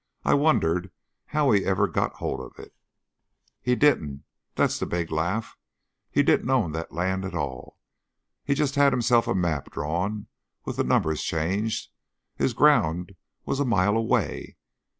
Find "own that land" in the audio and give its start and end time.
6.49-7.23